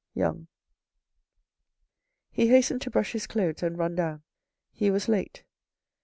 —Young. 0.15 0.47
He 2.31 2.47
hastened 2.47 2.81
to 2.81 2.89
brush 2.89 3.11
his 3.11 3.27
clothes 3.27 3.61
and 3.61 3.77
run 3.77 3.93
down. 3.93 4.23
He 4.71 4.89
was 4.89 5.07
late. 5.07 5.43